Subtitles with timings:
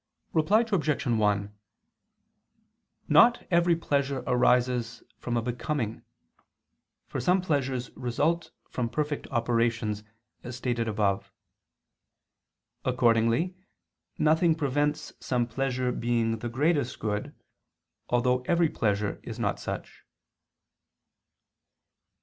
[0.33, 1.05] Reply Obj.
[1.05, 1.55] 1:
[3.07, 6.01] Not every pleasure arises from a "becoming";
[7.05, 10.03] for some pleasures result from perfect operations,
[10.43, 11.31] as stated above.
[12.83, 13.55] Accordingly
[14.17, 17.35] nothing prevents some pleasure being the greatest good,
[18.09, 20.03] although every pleasure is not such.